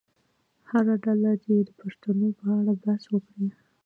[0.69, 3.47] هره ډله دې د پوښتنو په اړه بحث وکړي.